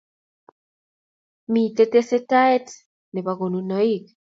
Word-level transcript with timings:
Mitei 1.51 1.89
tesetaet 1.93 2.67
nebo 3.13 3.31
konunoik 3.39 4.05